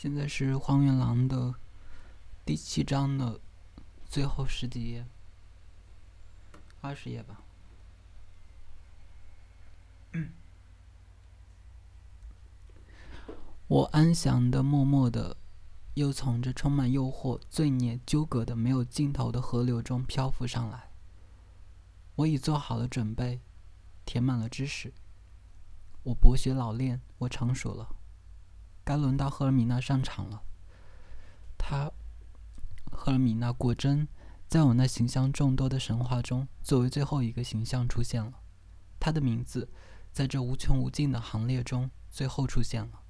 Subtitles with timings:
[0.00, 1.52] 现在是《荒原狼》的
[2.44, 3.40] 第七章的
[4.08, 5.04] 最后十几页，
[6.80, 7.42] 二十页吧。
[13.66, 15.36] 我安详的、默默的，
[15.94, 20.92] 又从这充满诱惑、罪孽纠葛的、没有尽头的河流中漂浮上来。
[22.14, 23.40] 我已做好了准备，
[24.04, 24.92] 填满了知识。
[26.04, 27.96] 我博学老练，我成熟了。
[28.88, 30.42] 该轮到赫尔米娜上场了。
[31.58, 31.92] 她，
[32.90, 34.08] 赫尔米娜果真
[34.48, 38.40] 在我那形象众多的神话中，作为最后一个形象出现了。
[38.98, 39.70] 她的名字
[40.10, 43.02] 在这无穷无尽的行列中最后出现了。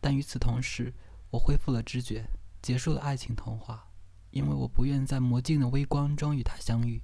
[0.00, 0.92] 但与此同时，
[1.30, 2.28] 我恢复了知觉，
[2.60, 3.88] 结束了爱情童话，
[4.32, 7.00] 因为我不愿在魔镜的微光中与他相遇。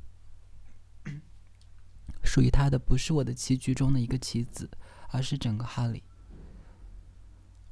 [2.24, 4.68] 属于他的不是我的棋局中的一个棋子，
[5.10, 6.02] 而是整个哈利。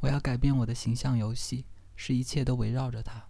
[0.00, 3.28] 我要改变我的形象游戏，使一切都围绕着他，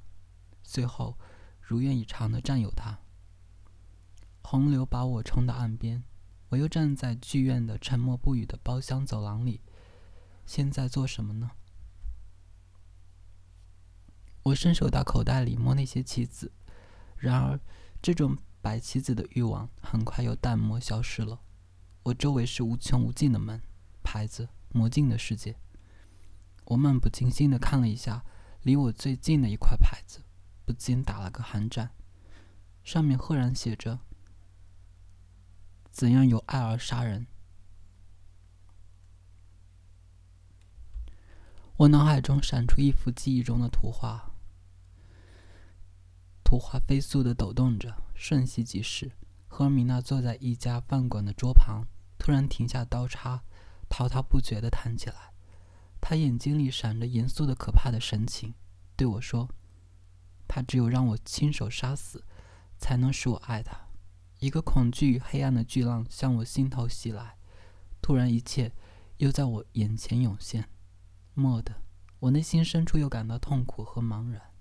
[0.63, 1.19] 最后
[1.61, 2.99] 如愿以偿的占有他。
[4.43, 6.03] 洪流把我冲到岸边，
[6.49, 9.61] 我又站在剧院的沉默不语的包厢走廊里。
[10.45, 11.51] 现在做什么呢？
[14.45, 16.53] 我伸手到口袋里摸那些棋子，
[17.17, 17.61] 然而
[18.01, 21.41] 这种摆棋子的欲望很快又淡漠消失了。
[22.05, 23.61] 我周围是无穷无尽的门、
[24.03, 25.57] 牌子、魔镜的世界。
[26.69, 28.23] 我漫不经心地看了一下
[28.63, 30.21] 离我最近的一块牌子，
[30.67, 31.95] 不禁打了个寒战。
[32.83, 34.01] 上面赫然写着
[35.91, 37.27] ：“怎样由爱而杀人。”
[41.79, 44.31] 我脑海中闪出一幅记忆中的图画，
[46.45, 49.13] 图画飞速地抖动着，瞬息即逝。
[49.47, 51.87] 赫尔米娜坐在一家饭馆的桌旁，
[52.19, 53.43] 突然停下刀叉，
[53.89, 55.33] 滔滔不绝地弹起来。
[56.01, 58.55] 他眼睛里闪着严肃的、可怕的神情，
[58.97, 59.49] 对我说
[60.49, 62.25] ：“他只有让我亲手杀死，
[62.79, 63.89] 才能使我爱他。”
[64.41, 67.37] 一个恐惧与黑暗的巨浪向我心头袭来，
[68.01, 68.73] 突然，一切
[69.17, 70.71] 又在我眼前涌现。
[71.35, 71.75] 蓦地，
[72.21, 74.55] 我内心深处又感到痛苦和茫然。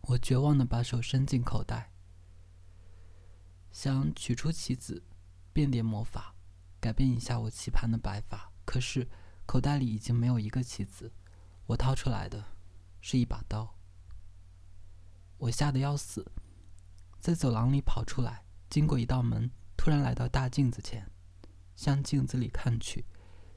[0.00, 1.92] 我绝望地把手伸进口袋，
[3.70, 5.04] 想取出棋子，
[5.52, 6.34] 变点魔法，
[6.80, 8.53] 改变一下我棋盘的摆法。
[8.64, 9.08] 可是，
[9.46, 11.12] 口袋里已经没有一个棋子，
[11.66, 12.44] 我掏出来的
[13.00, 13.76] 是一把刀。
[15.36, 16.32] 我吓得要死，
[17.18, 21.10] 在走廊里跑出来，经过一道门，突然来到大镜子前，
[21.76, 23.04] 向镜子里看去，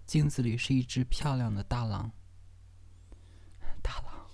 [0.06, 2.12] 镜子里是一只漂亮的大狼。
[3.82, 4.28] 大狼，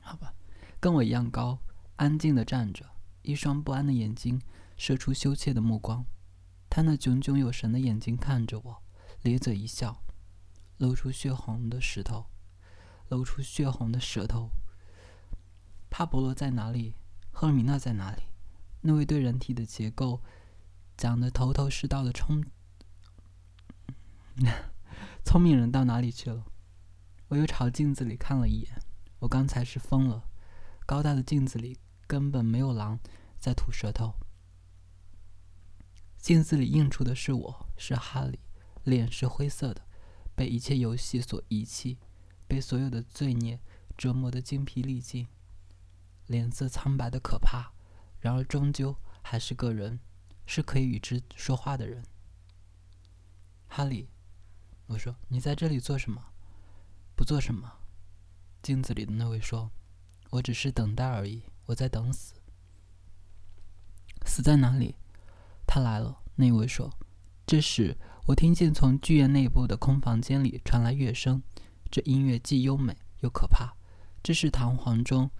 [0.00, 0.32] 好吧，
[0.80, 1.58] 跟我一样高，
[1.96, 2.88] 安静的站着，
[3.22, 4.40] 一双不安的眼睛
[4.78, 6.06] 射出羞怯的目光。
[6.76, 8.82] 他那炯炯有神的眼睛看着我，
[9.22, 10.02] 咧嘴一笑，
[10.76, 12.26] 露出血红的石头，
[13.08, 14.50] 露出血红的舌头。
[15.88, 16.96] 帕博罗在哪里？
[17.32, 18.24] 赫尔米娜在哪里？
[18.82, 20.20] 那位对人体的结构
[20.98, 22.44] 讲得头头是道的聪
[25.24, 26.44] 聪明人到哪里去了？
[27.28, 28.82] 我又朝镜子里看了一眼，
[29.20, 30.28] 我刚才是疯了。
[30.84, 33.00] 高大的镜子里根本没有狼
[33.38, 34.12] 在吐舌头。
[36.26, 38.40] 镜子里映出的是我，是哈利，
[38.82, 39.82] 脸是灰色的，
[40.34, 41.98] 被一切游戏所遗弃，
[42.48, 43.60] 被所有的罪孽
[43.96, 45.28] 折磨得精疲力尽，
[46.26, 47.72] 脸色苍白的可怕。
[48.18, 50.00] 然而终究还是个人，
[50.46, 52.02] 是可以与之说话的人。
[53.68, 54.08] 哈利，
[54.86, 56.32] 我说：“你在这里做什么
[57.14, 57.72] ？”“不做什么。”
[58.64, 59.70] 镜子里的那位说
[60.30, 62.34] ：“我只是等待而已，我在等死。
[64.26, 64.96] ”“死在哪里？”
[65.76, 66.90] 他来了，那位说。
[67.46, 71.42] 这时，我听见从剧院内部的空房间里传来乐声，
[71.90, 73.76] 这音乐既优美又可怕。
[74.22, 75.30] 这是弹簧中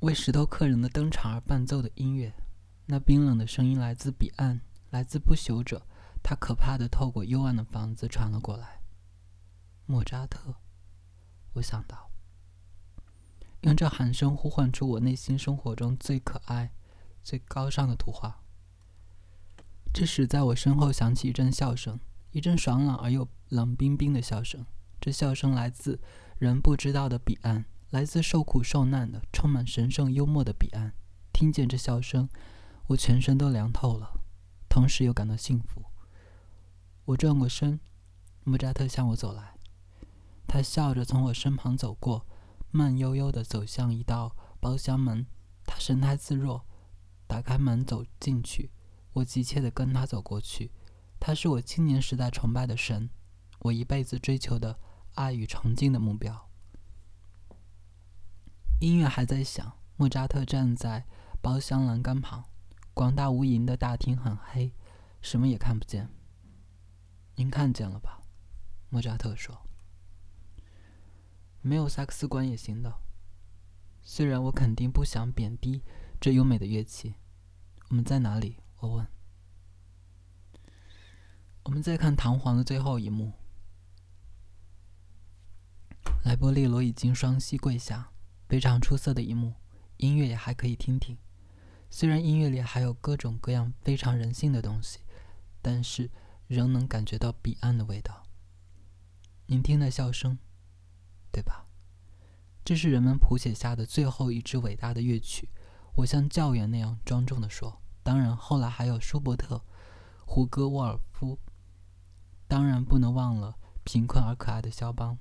[0.00, 2.34] 为石头客人的登场而伴奏的音乐。
[2.86, 5.86] 那冰冷的声音来自彼岸，来自不朽者。
[6.24, 8.80] 它可怕的透过幽暗的房子传了过来。
[9.86, 10.56] 莫扎特，
[11.52, 12.10] 我想到，
[13.60, 16.72] 用这喊声呼唤出我内心生活中最可爱。
[17.22, 18.42] 最高尚的图画。
[19.92, 21.98] 这时，在我身后响起一阵笑声，
[22.30, 24.64] 一阵爽朗而又冷冰冰的笑声。
[25.00, 26.00] 这笑声来自
[26.38, 30.92] 人不知道的彼岸，来自受苦受难的、充满神圣幽默的彼岸。
[31.32, 32.28] 听见这笑声，
[32.88, 34.12] 我全身都凉透了，
[34.68, 35.82] 同时又感到幸福。
[37.06, 37.80] 我转过身，
[38.44, 39.54] 莫扎特向我走来，
[40.46, 42.24] 他笑着从我身旁走过，
[42.70, 45.26] 慢悠悠地走向一道包厢门。
[45.64, 46.64] 他神态自若。
[47.30, 48.72] 打开门走进去，
[49.12, 50.72] 我急切地跟他走过去。
[51.20, 53.08] 他是我青年时代崇拜的神，
[53.60, 54.80] 我一辈子追求的
[55.14, 56.50] 爱与崇敬的目标。
[58.80, 61.06] 音乐还在响，莫扎特站在
[61.40, 62.46] 包厢栏杆旁，
[62.92, 64.74] 广大无垠的大厅很黑，
[65.22, 66.08] 什么也看不见。
[67.36, 68.20] 您看见了吧？
[68.88, 69.56] 莫扎特说
[71.62, 72.92] ：“没有萨克斯管也行的。
[74.02, 75.84] 虽然我肯定不想贬低
[76.20, 77.14] 这优美的乐器。
[77.88, 79.06] 我们在哪里？”我问。
[81.64, 83.32] 我们在看《唐璜》的最后一幕。
[86.24, 88.12] 莱波利罗已经双膝跪下，
[88.48, 89.54] 非常出色的一幕，
[89.96, 91.16] 音乐也还可以听听。
[91.88, 95.00] 虽然音乐里还有各种各样非常人性的东西，
[95.60, 96.10] 但是
[96.46, 98.22] 仍能感觉到彼岸的味道。
[99.46, 100.38] 您听那笑声，
[101.32, 101.66] 对吧？
[102.64, 105.48] 这是人们谱写下的最后一支伟大的乐曲。
[106.00, 107.80] 我像教员那样庄重地说。
[108.02, 109.62] 当然，后来还有舒伯特、
[110.24, 111.38] 胡歌沃尔夫。
[112.48, 113.54] 当然不能忘了
[113.84, 115.18] 贫困而可爱的肖邦。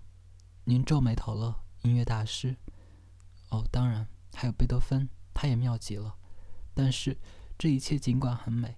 [0.64, 2.56] 您皱眉头了，音乐大师。
[3.50, 6.16] 哦，当然还有贝多芬，他也妙极了。
[6.74, 7.18] 但是
[7.58, 8.78] 这一切尽管很美，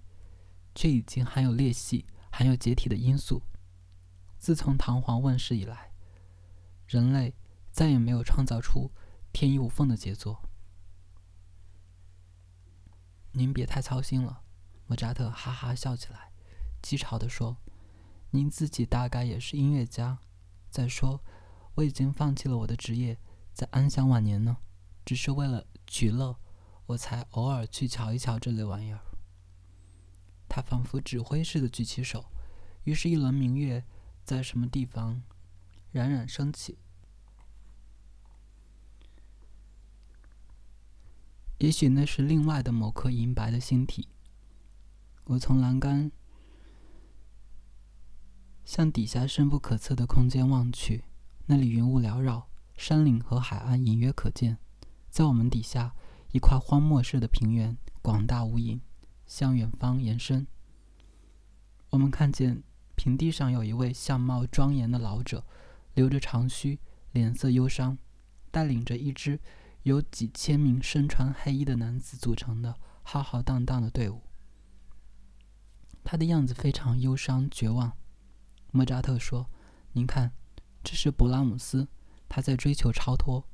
[0.74, 3.42] 却已经含有裂隙、含有解体的因素。
[4.38, 5.92] 自从唐璜问世以来，
[6.88, 7.36] 人类
[7.70, 8.90] 再也没有创造出
[9.32, 10.42] 天衣无缝的杰作。
[13.32, 14.42] 您别太操心了，
[14.86, 16.30] 莫扎特哈哈笑起来，
[16.82, 17.56] 讥嘲地说。
[18.34, 20.18] 您自己大概也是音乐家。
[20.70, 21.20] 再说，
[21.74, 23.18] 我已经放弃了我的职业，
[23.52, 24.56] 在安享晚年呢。
[25.04, 26.38] 只是为了取乐，
[26.86, 29.00] 我才偶尔去瞧一瞧这类玩意儿。
[30.48, 32.26] 他仿佛指挥似的举起手，
[32.84, 33.84] 于是，一轮明月
[34.24, 35.22] 在什么地方
[35.90, 36.78] 冉冉升起。
[41.62, 44.08] 也许那是另外的某颗银白的星体。
[45.26, 46.10] 我从栏杆。
[48.64, 51.04] 向底下深不可测的空间望去，
[51.46, 54.58] 那里云雾缭绕，山岭和海岸隐约可见。
[55.08, 55.94] 在我们底下，
[56.32, 58.80] 一块荒漠似的平原，广大无垠，
[59.24, 60.44] 向远方延伸。
[61.90, 62.64] 我们看见
[62.96, 65.44] 平地上有一位相貌庄严的老者，
[65.94, 66.80] 留着长须，
[67.12, 67.96] 脸色忧伤，
[68.50, 69.38] 带领着一支
[69.82, 74.22] 由几千名身穿黑衣的男子组成的浩浩荡荡的队伍。
[76.04, 77.92] 他的样子非常忧伤绝望。
[78.70, 79.46] 莫扎特说
[79.92, 80.32] ：“您看，
[80.82, 81.86] 这是勃拉姆斯，
[82.28, 83.46] 他在追求超脱。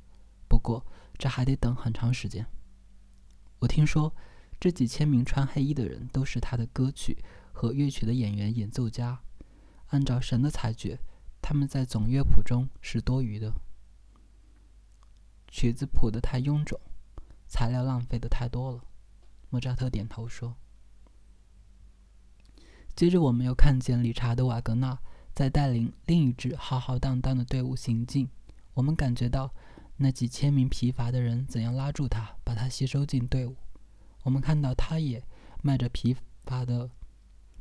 [0.47, 0.85] 不过，
[1.17, 2.45] 这还得等很长时间。
[3.59, 4.15] 我听说，
[4.59, 9.19] 这几千名穿黑衣的人都是他的歌曲和乐曲的演员、演奏家。
[9.87, 10.99] 按照神的裁决，
[11.41, 13.53] 他们在总乐谱中是多余的。
[15.49, 16.79] 曲子谱得太臃肿，
[17.47, 18.83] 材料浪费的太多了。”
[19.49, 20.55] 莫扎特点头说。
[22.95, 24.99] 接着，我们又看见理查德·瓦格纳。
[25.31, 28.27] 在带领另一支浩浩荡荡的队伍行进，
[28.73, 29.53] 我们感觉到
[29.95, 33.55] 那几千名疲乏的人怎样拉住他，把他吸收进队伍。
[34.23, 35.23] 我们看到他也
[35.61, 36.13] 迈着疲
[36.43, 36.89] 乏的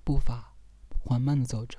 [0.03, 0.57] 步伐，
[0.99, 1.79] 缓慢地走着。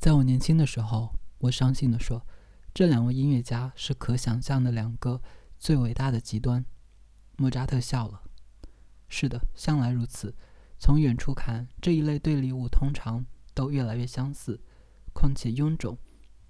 [0.00, 2.26] 在我年轻的时候，我伤心地说，
[2.72, 5.20] 这两位音乐家是可想象的两个
[5.58, 6.64] 最伟大的极端。
[7.36, 8.22] 莫扎特笑了。
[9.10, 10.34] 是的，向来如此。
[10.78, 14.58] 从远处看，这一类对立物通常都越来越相似。
[15.12, 15.98] 况且臃肿，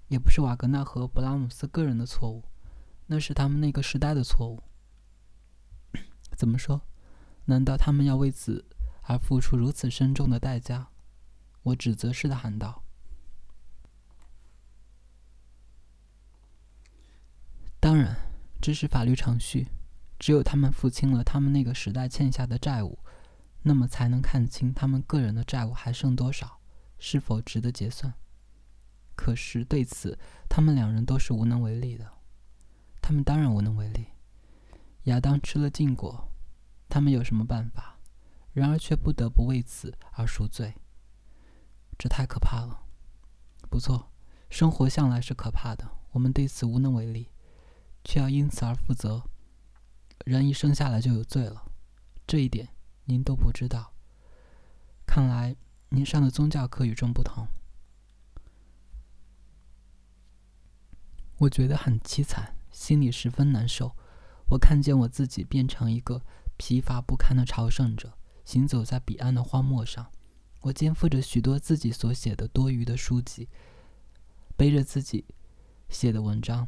[0.07, 2.45] 也不是瓦格纳和布拉姆斯个人的错误，
[3.07, 4.63] 那是他们那个时代的错误。
[6.37, 6.83] 怎么说？
[7.43, 8.63] 难道他们要为此
[9.01, 10.87] 而付出如此深重的代价？
[11.63, 12.85] 我指责似的喊道。
[17.81, 18.15] 当然，
[18.61, 19.67] 这是法律程序。
[20.19, 22.99] 只有他们付清了他们那个时代欠下的债务，
[23.63, 26.59] 那么才能看清他们个人的债务还剩多少，
[26.99, 28.13] 是否值得结算。
[29.15, 32.07] 可是对此，他们两人都是无能为力的。
[33.01, 34.09] 他们当然无能为力。
[35.05, 36.29] 亚当吃了禁果，
[36.87, 37.97] 他们有什么办法？
[38.53, 40.75] 然而却不得不为此而赎罪。
[41.97, 42.83] 这太可怕了。
[43.71, 44.11] 不错，
[44.51, 47.31] 生活向来是可怕的，我们对此无能为力，
[48.03, 49.23] 却要因此而负责。
[50.25, 51.71] 人一生下来就有罪了，
[52.27, 52.69] 这一点
[53.05, 53.93] 您都不知道。
[55.05, 55.55] 看来
[55.89, 57.47] 您上的宗教课与众不同。
[61.37, 63.95] 我觉得很凄惨，心里十分难受。
[64.49, 66.21] 我看见我自己变成一个
[66.57, 68.13] 疲乏不堪的朝圣者，
[68.45, 70.11] 行走在彼岸的荒漠上。
[70.61, 73.49] 我肩负着许多自己所写的多余的书籍，
[74.55, 75.25] 背着自己
[75.89, 76.67] 写的文章，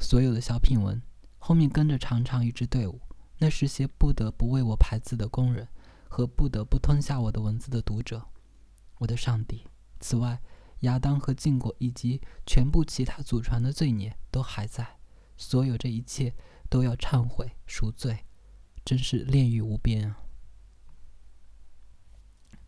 [0.00, 1.00] 所有的小品文。
[1.38, 3.00] 后面跟着长长一支队伍，
[3.38, 5.68] 那是些不得不为我排字的工人
[6.08, 8.26] 和不得不吞下我的文字的读者。
[8.98, 9.64] 我的上帝！
[10.00, 10.42] 此外，
[10.80, 14.98] 亚当和禁果以及全部其他祖传的罪孽都还在。
[15.36, 16.34] 所有这一切
[16.68, 18.24] 都要忏悔赎罪，
[18.84, 20.22] 真是炼狱无边啊！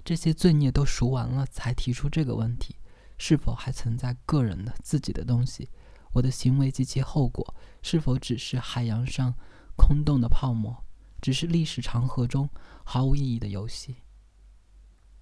[0.05, 2.77] 这些罪孽都赎完了，才提出这个问题：
[3.19, 5.71] 是否还存在个人的自己的东西？
[6.13, 9.35] 我的行为及其后果，是否只是海洋上
[9.77, 10.85] 空洞的泡沫，
[11.21, 12.49] 只是历史长河中
[12.85, 13.97] 毫无意义的游戏？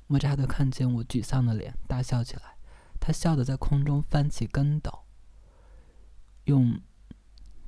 [0.06, 2.56] 莫扎特看见我沮丧的脸，大笑起来。
[2.98, 5.04] 他笑得在空中翻起跟斗，
[6.44, 6.80] 用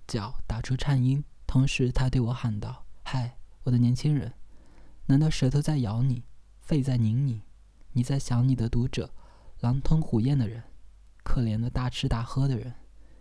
[0.06, 4.32] 脚打出颤音，同时他对我喊道：“嗨，我的年轻人，
[5.06, 6.24] 难道舌头在咬你？”
[6.60, 7.42] 肺在拧你，
[7.92, 9.10] 你在想你的读者，
[9.60, 10.62] 狼吞虎咽的人，
[11.22, 12.74] 可怜的大吃大喝的人，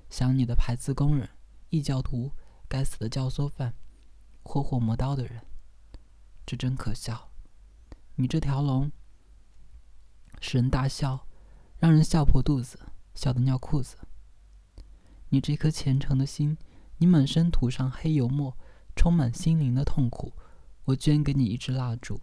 [0.09, 1.29] 想你的排字工人，
[1.69, 2.31] 异教徒，
[2.67, 3.73] 该死的教唆犯，
[4.43, 5.45] 霍霍磨刀的人，
[6.45, 7.29] 这真可笑！
[8.15, 8.91] 你这条龙，
[10.39, 11.27] 使人大笑，
[11.77, 12.79] 让人笑破肚子，
[13.13, 13.97] 笑得尿裤子。
[15.29, 16.57] 你这颗虔诚的心，
[16.97, 18.57] 你满身涂上黑油墨，
[18.95, 20.33] 充满心灵的痛苦，
[20.85, 22.21] 我捐给你一支蜡烛。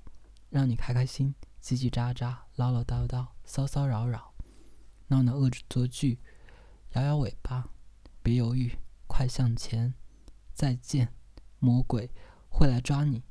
[0.48, 4.32] 让你开开心，叽叽喳喳，唠唠叨叨，骚骚扰扰，
[5.08, 6.18] 闹闹恶作剧，
[6.92, 7.68] 摇摇尾巴，
[8.24, 9.92] 别犹豫，快向前！
[10.54, 11.12] 再见，
[11.58, 12.10] 魔鬼
[12.48, 13.22] 会来抓你，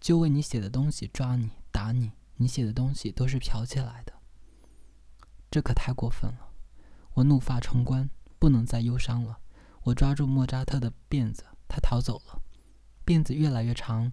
[0.00, 4.12] 就为你写的东西抓你打你，你写的东西都是剽窃来的，
[5.52, 6.48] 这可太过分了！
[7.14, 9.38] 我怒发冲冠，不能再忧伤了。
[9.82, 12.42] 我抓住莫扎特的辫子，他逃走了，
[13.06, 14.10] 辫子越来越长，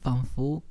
[0.00, 0.62] 仿佛……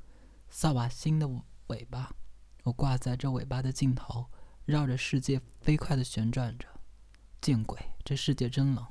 [0.48, 1.28] 扫把星的
[1.66, 2.16] 尾巴，
[2.62, 4.30] 我挂在这尾巴的尽头，
[4.64, 6.75] 绕着世界飞快地旋转着。
[7.40, 8.86] 见鬼，这世界真冷！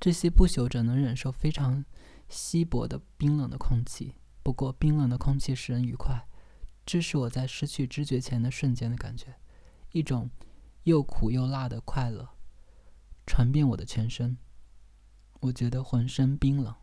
[0.00, 1.84] 这些不朽者能忍受非常
[2.28, 6.28] 稀薄的冰冷的空气，不过冰冷的空气使人愉快。
[6.84, 9.40] 这是我在失去知觉前的瞬间的感觉，
[9.92, 10.30] 一种
[10.82, 12.28] 又苦又辣的快乐，
[13.26, 14.36] 传遍我的全身。
[15.40, 16.74] 我觉得浑身冰冷，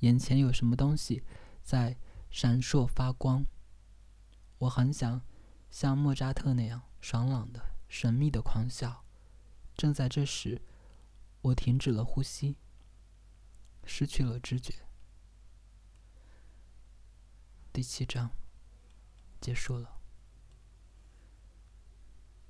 [0.00, 1.22] 眼前有什么东西。
[1.62, 1.96] 在
[2.30, 3.44] 闪烁发光。
[4.58, 5.20] 我很想
[5.70, 9.04] 像莫扎特那样爽朗的、神秘的狂笑。
[9.76, 10.62] 正在这时，
[11.42, 12.56] 我停止了呼吸，
[13.84, 14.86] 失去了知觉。
[17.72, 18.30] 第七章
[19.40, 19.99] 结束了。